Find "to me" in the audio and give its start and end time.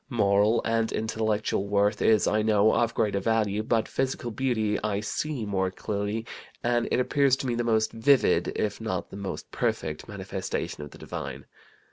7.35-7.53